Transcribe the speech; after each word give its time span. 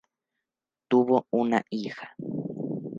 Tuvo 0.87 1.27
una 1.29 1.63
hija. 1.69 2.15